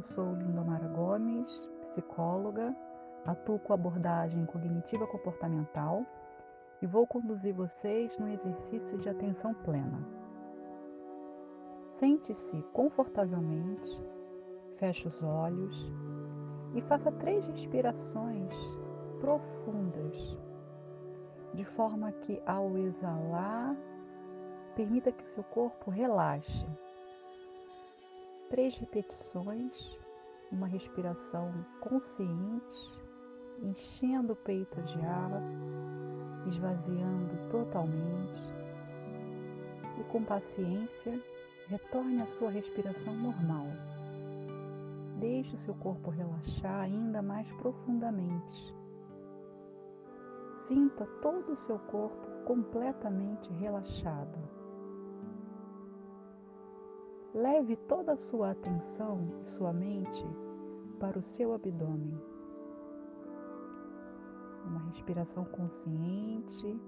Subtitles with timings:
[0.00, 2.74] eu sou Lindomara Gomes, psicóloga,
[3.26, 6.06] atuo com abordagem cognitiva comportamental
[6.80, 10.00] e vou conduzir vocês no exercício de atenção plena.
[11.90, 14.02] Sente-se confortavelmente,
[14.78, 15.92] feche os olhos
[16.74, 18.54] e faça três respirações
[19.20, 20.38] profundas,
[21.52, 23.76] de forma que ao exalar,
[24.74, 26.66] permita que seu corpo relaxe
[28.50, 29.96] três repetições,
[30.50, 33.00] uma respiração consciente,
[33.62, 35.40] enchendo o peito de ar,
[36.48, 38.40] esvaziando totalmente
[40.00, 41.22] e com paciência
[41.68, 43.66] retorne à sua respiração normal.
[45.20, 48.74] Deixe o seu corpo relaxar ainda mais profundamente.
[50.54, 54.59] Sinta todo o seu corpo completamente relaxado.
[57.34, 60.24] Leve toda a sua atenção e sua mente
[60.98, 62.20] para o seu abdômen.
[64.66, 66.80] Uma respiração consciente.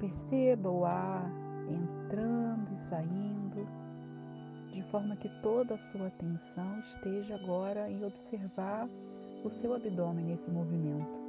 [0.00, 1.30] Perceba o ar
[1.68, 3.68] entrando e saindo,
[4.72, 8.88] de forma que toda a sua atenção esteja agora em observar
[9.44, 11.20] o seu abdômen nesse movimento.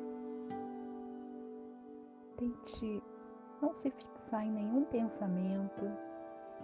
[2.37, 3.03] Tente
[3.61, 5.85] não se fixar em nenhum pensamento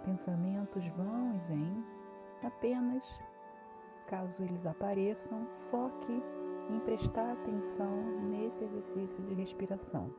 [0.04, 1.84] Pensamentos vão e vêm,
[2.42, 3.04] apenas,
[4.06, 6.22] caso eles apareçam, foque
[6.70, 10.10] em prestar atenção nesse exercício de respiração.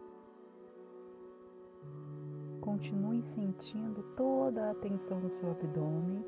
[2.61, 6.23] Continue sentindo toda a atenção no seu abdômen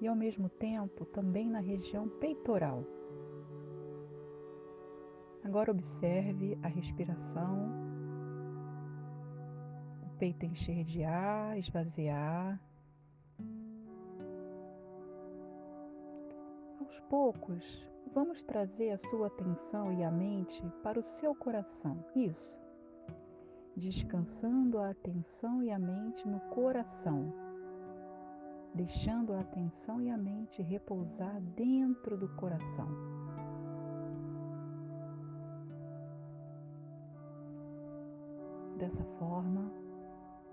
[0.00, 2.84] e, ao mesmo tempo, também na região peitoral.
[5.42, 7.85] Agora, observe a respiração
[10.18, 12.60] peito encher de ar, esvaziar.
[16.80, 22.02] Aos poucos, vamos trazer a sua atenção e a mente para o seu coração.
[22.14, 22.56] Isso.
[23.76, 27.32] Descansando a atenção e a mente no coração.
[28.74, 32.88] Deixando a atenção e a mente repousar dentro do coração.
[38.78, 39.70] Dessa forma,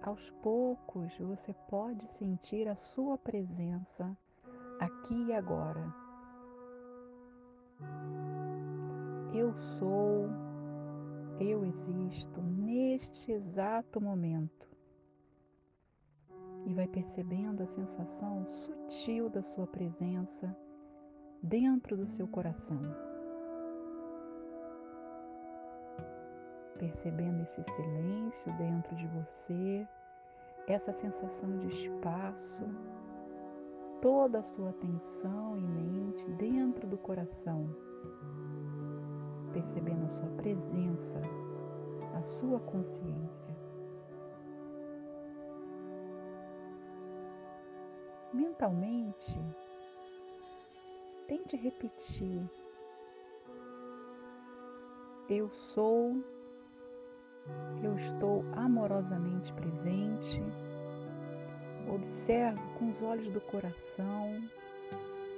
[0.03, 4.16] aos poucos você pode sentir a sua presença
[4.80, 5.81] aqui e agora.
[9.34, 10.28] Eu sou,
[11.40, 14.69] eu existo neste exato momento.
[16.66, 20.56] E vai percebendo a sensação sutil da sua presença
[21.42, 23.12] dentro do seu coração.
[26.78, 29.88] Percebendo esse silêncio dentro de você,
[30.68, 32.64] essa sensação de espaço,
[34.02, 37.70] toda a sua atenção e mente dentro do coração,
[39.54, 41.22] percebendo a sua presença,
[42.16, 43.56] a sua consciência.
[48.34, 49.40] Mentalmente,
[51.28, 52.42] tente repetir:
[55.30, 56.24] Eu sou
[57.84, 60.42] eu estou amorosamente presente.
[61.94, 64.42] Observo com os olhos do coração,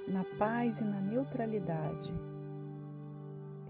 [0.06, 2.12] na paz e na neutralidade.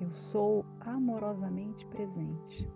[0.00, 2.70] Eu sou amorosamente presente.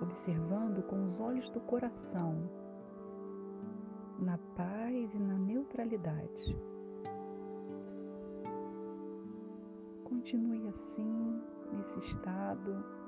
[0.00, 2.48] Observando com os olhos do coração,
[4.18, 6.56] na paz e na neutralidade.
[10.04, 11.42] Continue assim,
[11.72, 12.99] nesse estado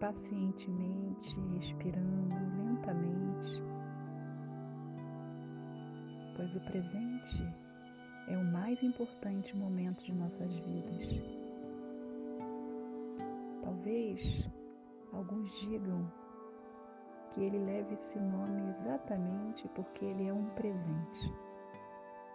[0.00, 3.62] pacientemente, respirando lentamente,
[6.34, 7.54] pois o presente
[8.26, 11.04] é o mais importante momento de nossas vidas.
[13.62, 14.50] Talvez
[15.12, 16.10] alguns digam
[17.34, 21.30] que ele leve esse nome exatamente porque ele é um presente.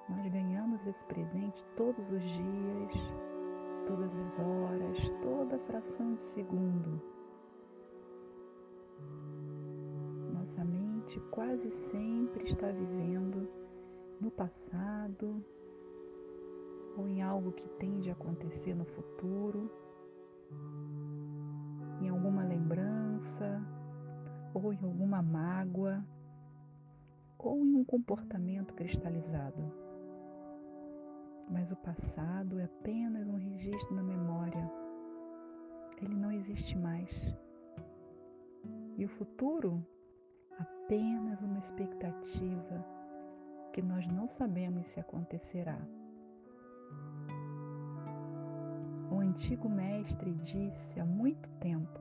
[0.08, 2.94] Nós ganhamos esse presente todos os dias,
[3.88, 7.15] todas as horas, toda fração de segundo
[10.34, 13.50] nossa mente quase sempre está vivendo
[14.22, 15.44] no passado
[16.98, 19.70] ou em algo que tende a acontecer no futuro,
[22.02, 23.62] em alguma lembrança
[24.54, 26.04] ou em alguma mágoa
[27.38, 29.64] ou em um comportamento cristalizado.
[31.50, 34.72] Mas o passado é apenas um registro na memória.
[36.02, 37.10] Ele não existe mais.
[38.98, 39.86] E o futuro
[40.58, 42.86] apenas uma expectativa
[43.74, 45.78] que nós não sabemos se acontecerá.
[49.12, 52.00] O antigo mestre disse há muito tempo: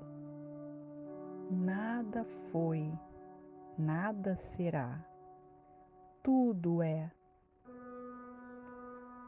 [1.51, 2.93] nada foi,
[3.77, 5.05] nada será,
[6.23, 7.11] tudo é.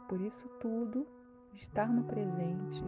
[0.09, 1.05] Por isso, tudo,
[1.55, 2.85] estar no presente,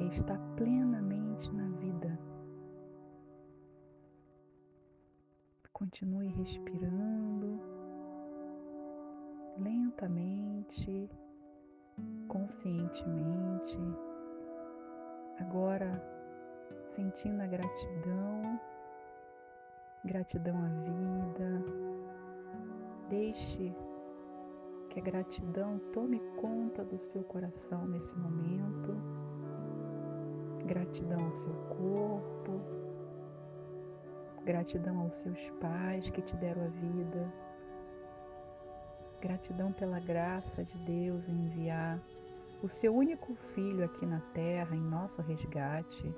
[0.00, 2.27] é estar plenamente na vida.
[5.78, 7.60] Continue respirando
[9.58, 11.08] lentamente,
[12.26, 13.78] conscientemente.
[15.38, 16.02] Agora,
[16.88, 18.60] sentindo a gratidão,
[20.04, 21.64] gratidão à vida.
[23.08, 23.72] Deixe
[24.90, 28.96] que a gratidão tome conta do seu coração nesse momento.
[30.66, 32.77] Gratidão ao seu corpo,
[34.48, 37.30] gratidão aos seus pais que te deram a vida,
[39.20, 42.00] gratidão pela graça de Deus em enviar
[42.62, 46.14] o seu único filho aqui na terra em nosso resgate.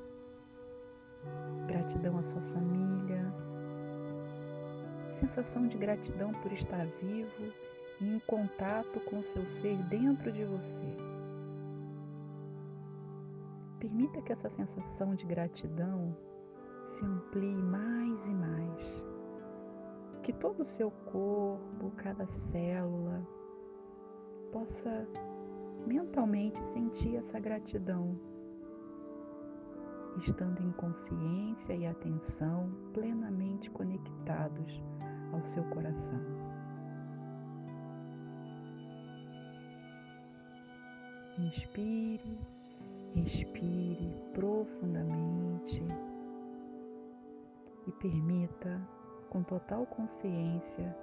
[1.67, 3.35] Gratidão à sua família,
[5.13, 7.53] sensação de gratidão por estar vivo
[8.01, 10.97] e em contato com o seu ser dentro de você.
[13.81, 16.17] Permita que essa sensação de gratidão
[16.91, 19.05] se amplie mais e mais.
[20.23, 23.27] Que todo o seu corpo, cada célula,
[24.53, 25.07] possa
[25.87, 28.19] mentalmente sentir essa gratidão,
[30.19, 34.83] estando em consciência e atenção plenamente conectados
[35.33, 36.21] ao seu coração.
[41.39, 42.39] Inspire,
[43.15, 45.83] expire profundamente
[47.91, 48.81] e permita,
[49.29, 50.97] com total consciência,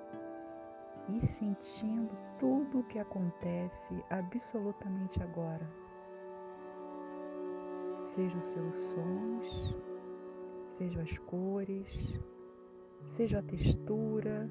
[1.10, 5.70] ir sentindo tudo o que acontece absolutamente agora.
[8.06, 9.76] Sejam os seus sons,
[10.70, 12.20] sejam as cores,
[13.04, 14.50] seja a textura,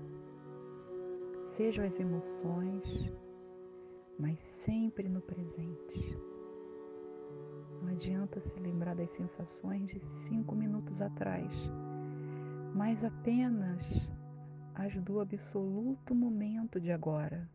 [1.47, 3.11] sejam as emoções,
[4.19, 6.19] mas sempre no presente.
[7.81, 11.51] Não adianta se lembrar das sensações de cinco minutos atrás,
[12.77, 14.07] mas apenas
[14.75, 17.49] as do absoluto momento de agora.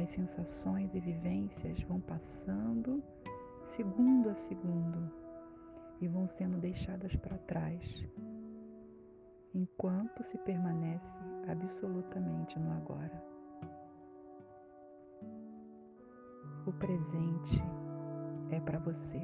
[0.00, 3.02] As sensações e vivências vão passando
[3.64, 5.12] segundo a segundo
[6.00, 8.06] e vão sendo deixadas para trás
[9.52, 13.24] enquanto se permanece absolutamente no agora.
[16.64, 17.60] O presente
[18.52, 19.20] é para você.